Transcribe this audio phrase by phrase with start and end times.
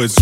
[0.00, 0.21] it's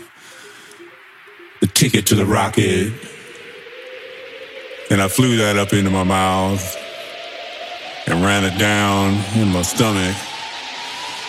[1.61, 2.91] the ticket to the rocket.
[4.89, 6.77] And I flew that up into my mouth
[8.07, 10.17] and ran it down in my stomach.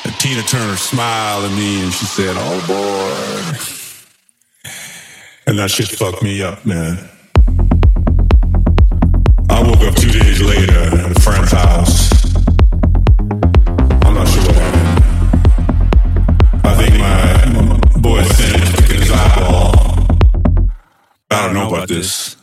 [0.04, 3.72] And Tina Turner smiled at me and she said, Oh boy.
[5.47, 6.98] And that shit fucked me up, man.
[9.50, 12.01] I woke up two days later at a friend's house.
[21.82, 22.34] about, this.
[22.34, 22.41] this.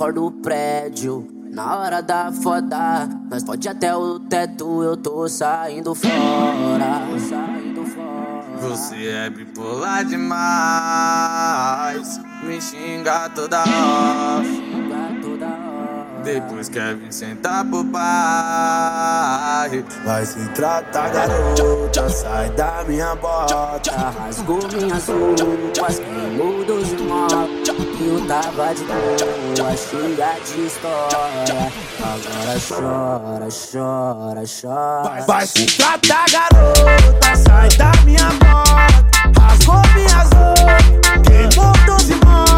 [0.00, 1.28] Se acorda o prédio.
[1.50, 7.02] Na hora da foda, nós pode até o teto, eu tô saindo fora.
[7.18, 8.40] Saindo fora.
[8.62, 10.98] Você é bipolar demais,
[12.44, 12.58] me.
[12.62, 14.29] Xinga toda hora
[16.34, 19.84] depois quer vir sentar pro pai.
[20.04, 23.90] Vai se tratar, garota, sai da minha bota.
[24.18, 27.68] Rasgou minhas roupas, queimou dos móveis.
[28.00, 31.72] Eu tava de boa, cheia de história.
[32.00, 35.24] Agora chora, chora, chora.
[35.26, 39.40] Vai se tratar, garota, sai da minha bota.
[39.40, 40.84] Rasgou minhas roupas,
[41.26, 42.49] queimou dos móveis.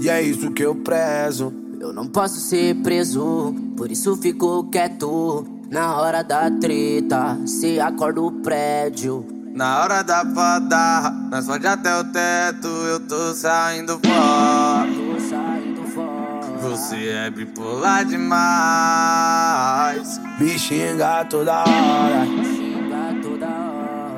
[0.00, 1.52] e é isso que eu prezo.
[1.80, 5.46] Eu não posso ser preso, por isso fico quieto.
[5.70, 9.24] Na hora da treta, se acorda o prédio.
[9.54, 14.88] Na hora da fada, nós pode até o teto, eu tô saindo fora.
[14.88, 16.40] Tô saindo fora.
[16.62, 18.28] Você é bipolar demais.
[20.38, 22.26] Me xinga toda hora.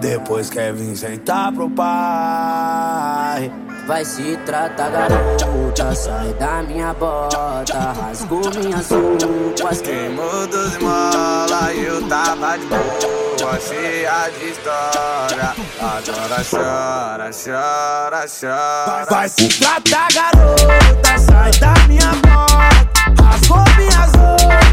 [0.01, 3.53] Depois quer vir sentar pro pai
[3.91, 5.93] vai se tratar, garota.
[5.97, 9.81] Sai da minha bota, rasgou minhas roupas.
[9.81, 15.57] Queimou dos mola e eu tava de boa, cheia de história.
[15.81, 19.07] Agora chora, chora, chora.
[19.11, 21.19] Vai se tratar, garota.
[21.19, 24.70] Sai da minha bota, rasgou minhas roupas.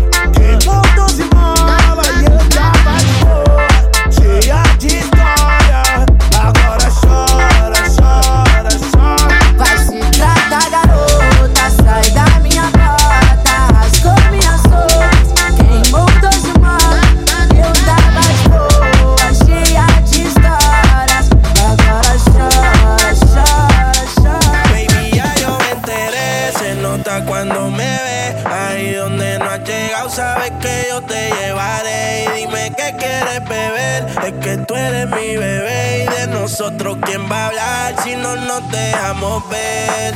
[38.59, 40.15] nos dejamos ver.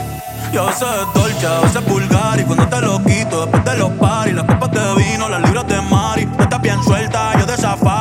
[0.51, 4.33] Yo sé dolce, a veces vulgar y cuando te lo quito, después de los paris,
[4.33, 8.00] las copas de vino, las libras de Mari, tú estás bien suelta, yo de.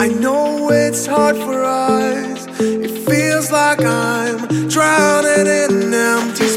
[0.00, 2.46] I know it's hard for us.
[2.58, 6.48] It feels like I'm drowning in empty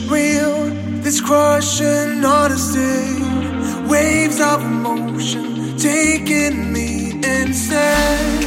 [0.00, 0.66] real,
[1.02, 3.22] this crushing honesty,
[3.88, 8.46] waves of emotion taking me insane.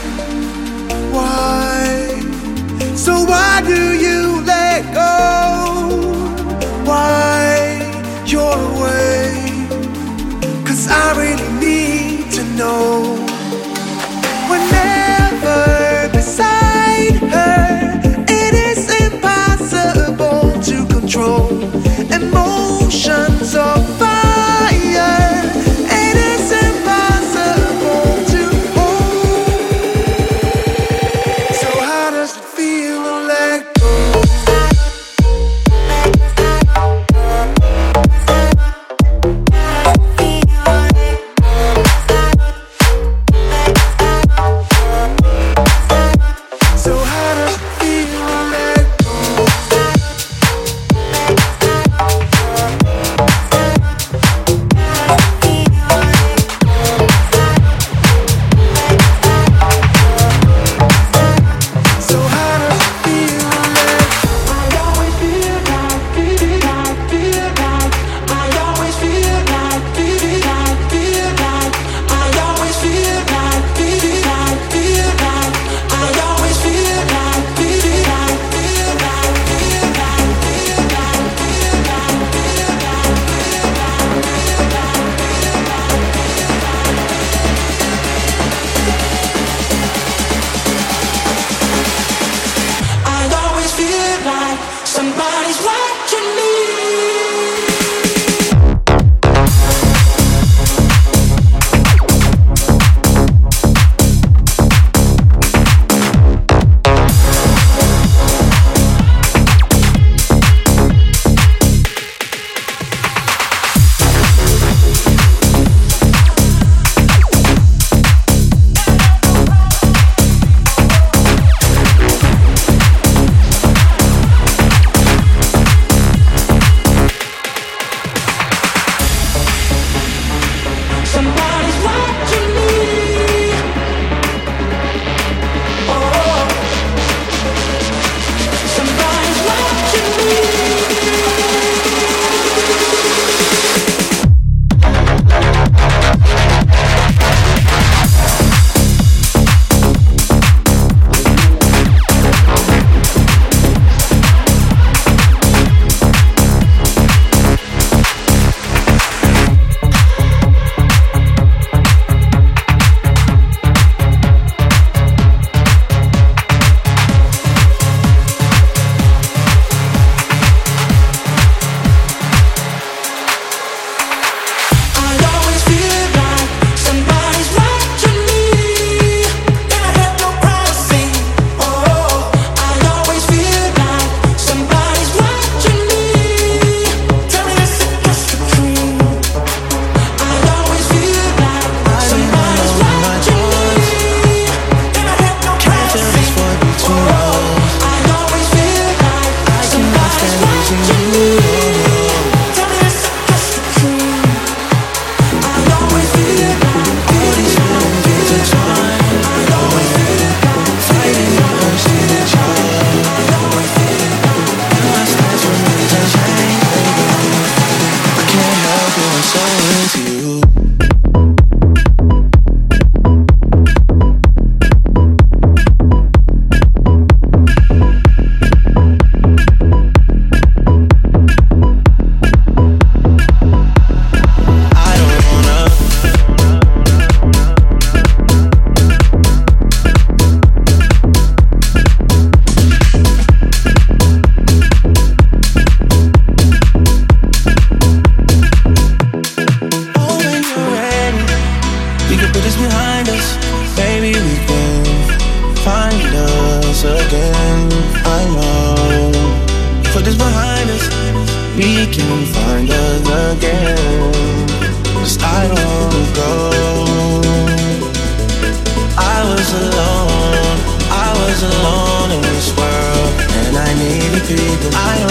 [1.12, 2.08] Why?
[2.96, 5.14] So why do you let go?
[6.86, 7.80] Why
[8.26, 8.66] you're?
[10.66, 12.95] Cause I really need to know.
[23.46, 23.85] so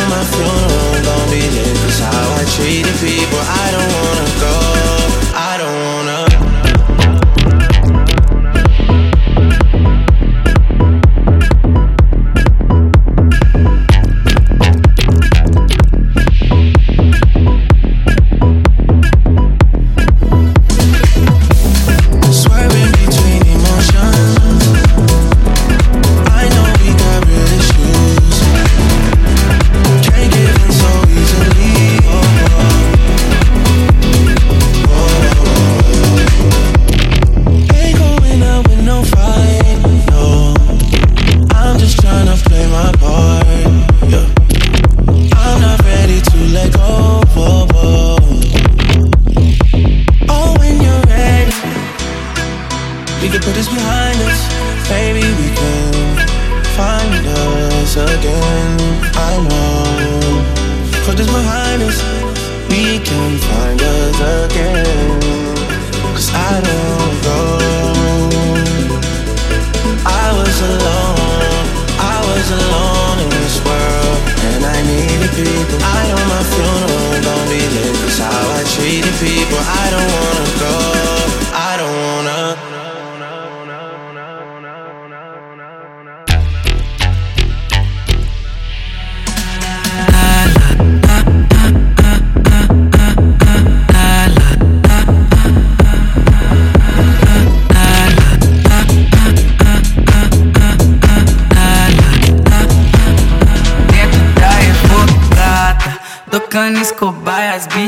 [0.08, 4.03] my funeral, don't be there, cause how I treated people, I don't want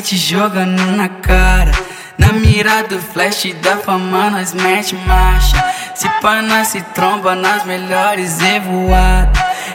[0.07, 1.73] te jogando na cara.
[2.17, 5.57] Na mira do flash da fama, nós mete marcha.
[5.97, 9.33] Se pá, nós se tromba nas melhores e voada.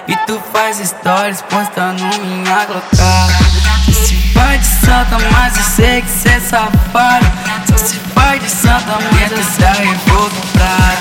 [0.07, 3.43] E tu faz stories postando minha glocada.
[3.91, 7.25] Se vai de santa, mas eu sei que cê é safado.
[7.75, 11.00] Se vai de santa, mas eu sei que vou comprar.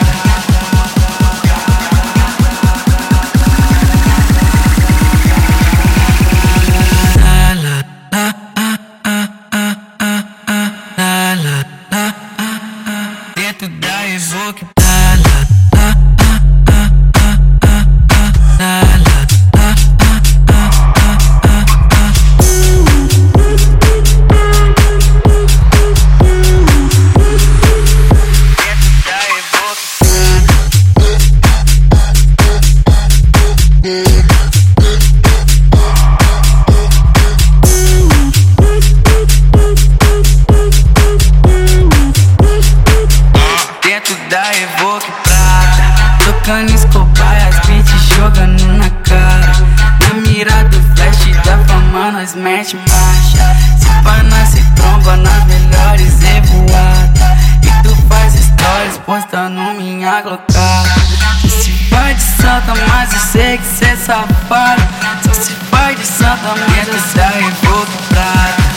[61.90, 64.82] faz de santa, mas eu sei que cê é safado.
[65.24, 68.70] Só se faz de santa, mas eu sai é revoltado.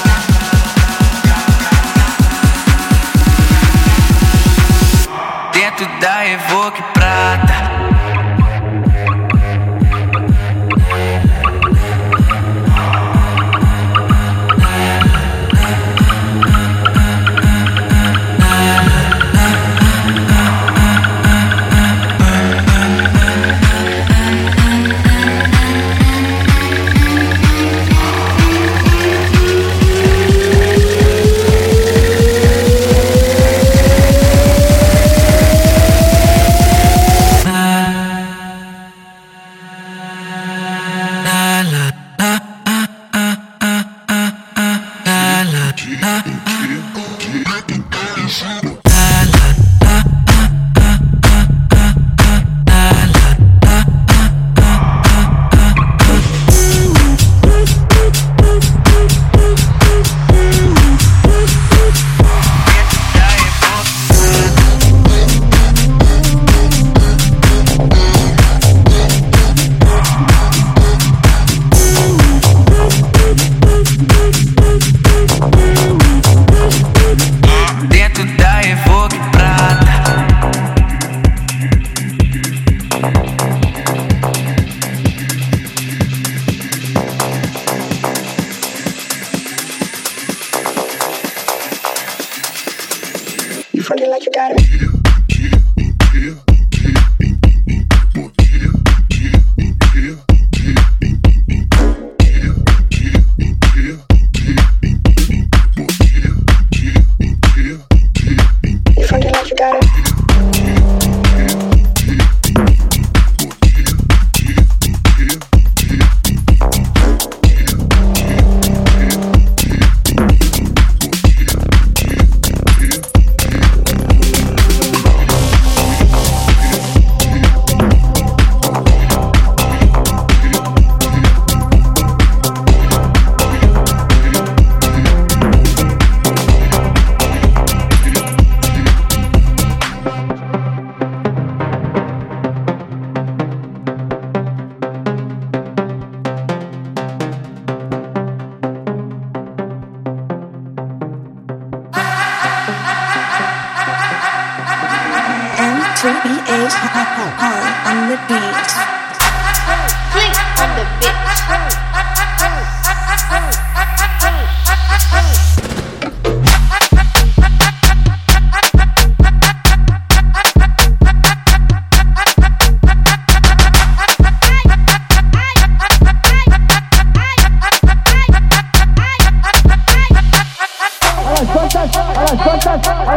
[5.53, 7.62] Dentro da Evoque Prata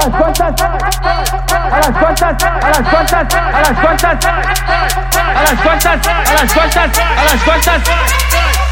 [0.07, 6.35] las costas, a las costas, a las costas, a las costas, a las costas, a
[6.35, 7.83] las costas, a las costas,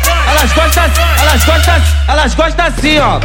[0.05, 3.21] a las costas, a las costas, a las costas, sí, ó.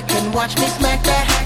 [0.00, 1.39] Back and watch me smack that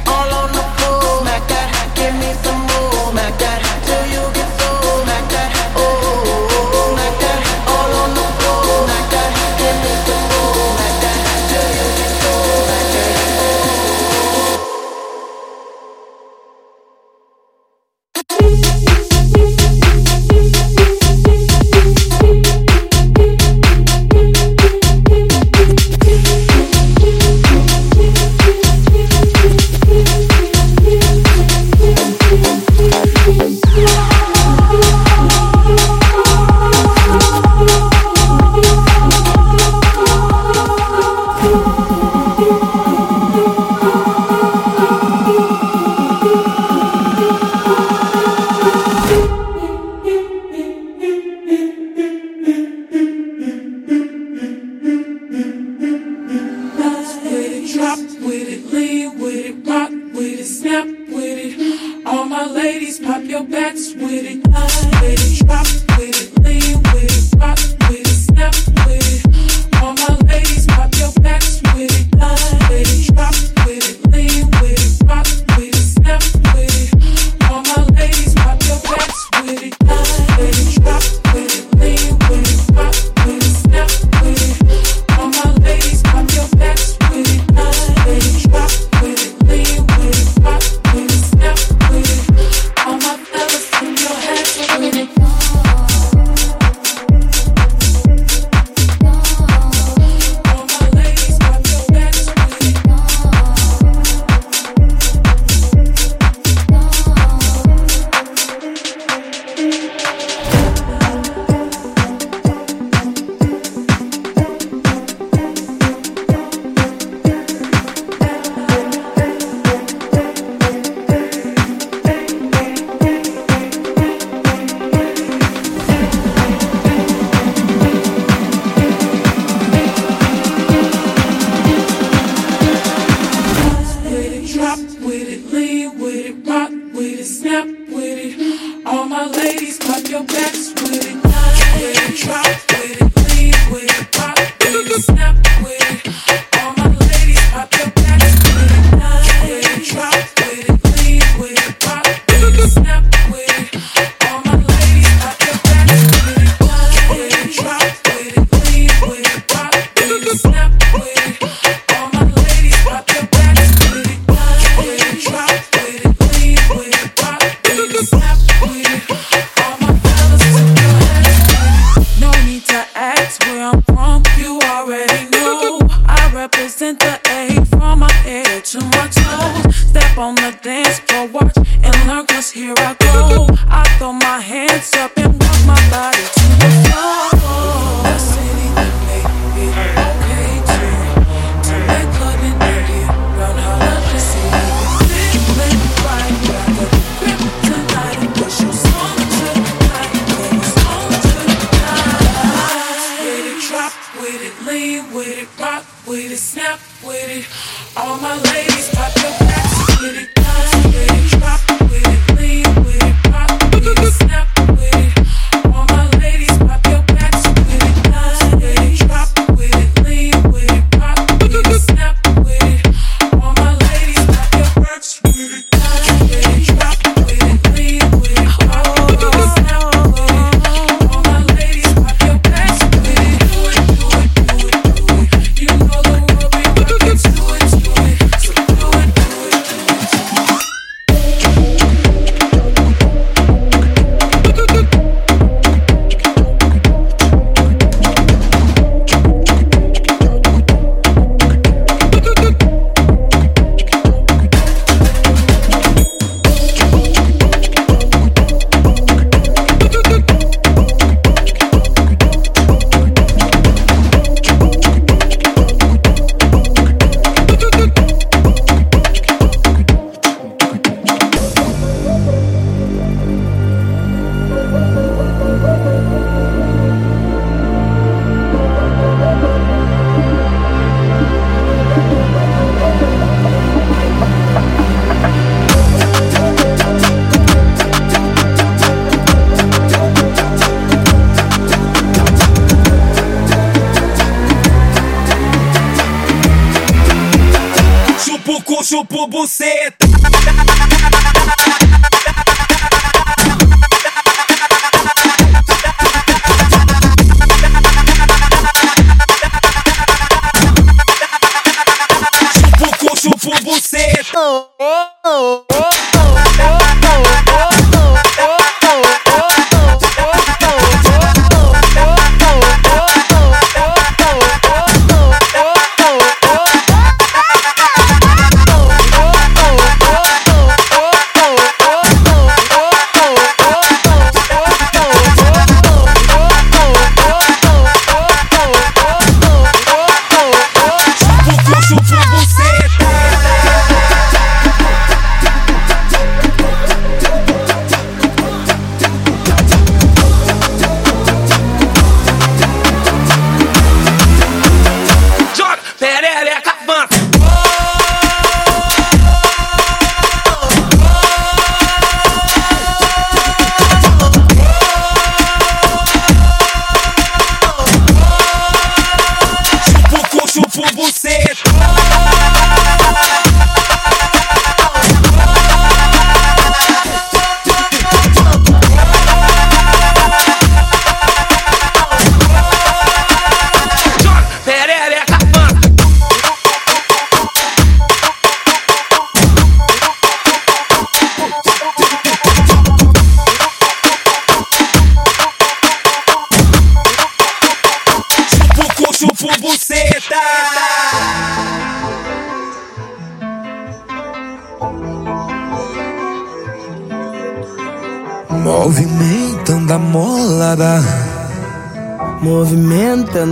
[298.95, 300.04] Chupo buceta.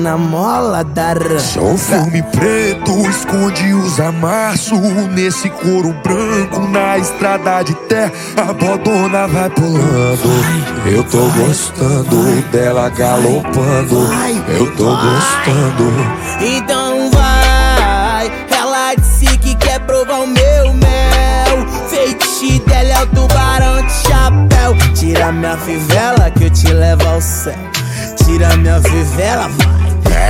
[0.03, 4.80] Movimentando a mola da Sou filme preto, esconde os amassos
[5.12, 10.28] Nesse couro branco, na estrada de terra A bodona vai pulando
[10.86, 14.09] Eu tô gostando dela galopando
[14.48, 15.92] Eu tô gostando
[16.40, 21.88] Então vai, ela disse que quer provar o meu mel.
[21.88, 24.94] Feitiço dela é o tubarão de chapéu.
[24.94, 27.55] Tira minha fivela que eu te levo ao céu.
[28.24, 29.82] Tira minha fivela, vai.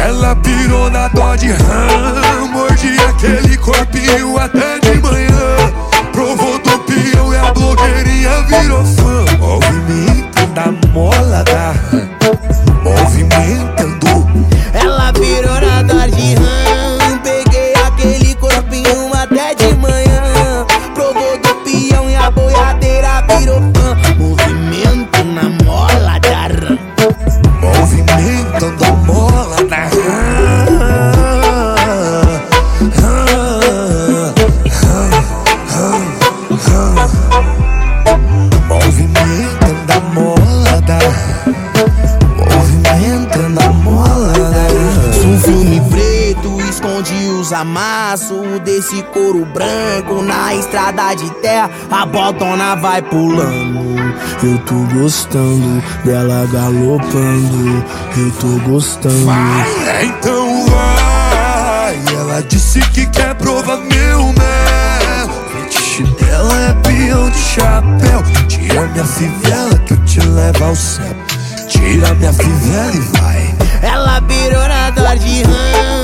[0.05, 5.72] Ela pirou na Dodge Ram Mordi aquele corpinho até de manhã
[6.12, 12.09] Provou do peão e a blogueirinha virou fã Movimentando a mola da Ram
[12.82, 14.26] Movimentando
[14.74, 17.18] Ela virou na Dodge Ram.
[17.22, 20.66] Peguei aquele corpinho até de manhã.
[20.94, 23.82] Provou do peão e a boiadeira virou fã.
[50.72, 51.70] Estrada de terra.
[51.90, 53.92] A botona vai pulando.
[54.42, 57.84] Eu tô gostando dela galopando.
[58.16, 59.26] Eu tô gostando.
[59.26, 62.00] Vai, então vai.
[62.16, 65.28] Ela disse que quer provar meu mel.
[65.52, 68.22] Fetiche dela é peão de chapéu.
[68.48, 71.14] Tira minha fivela que eu te levo ao céu.
[71.68, 73.54] Tira minha fivela e vai.
[73.82, 76.01] Ela virou na Dodge Ram Peguei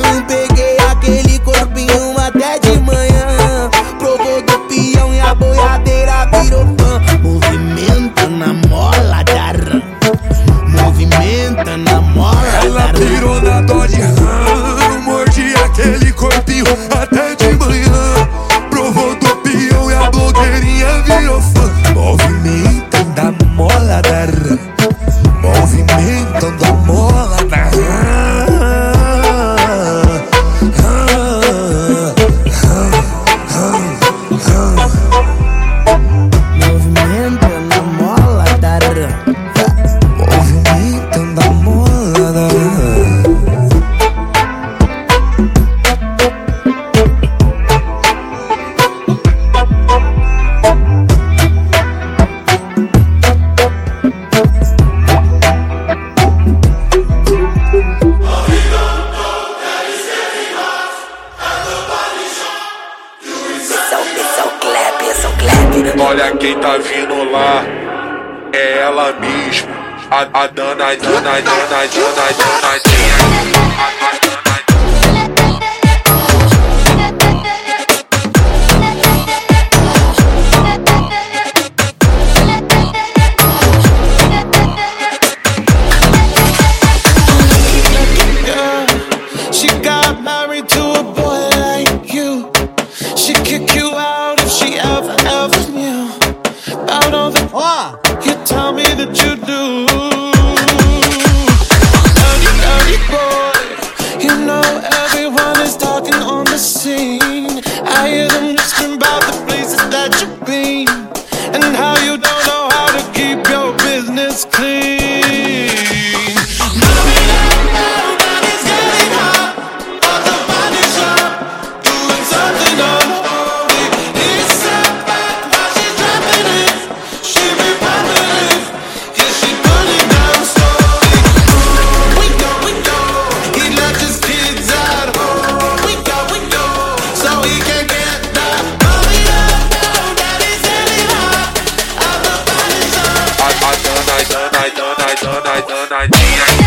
[145.39, 146.58] 我的奶牛。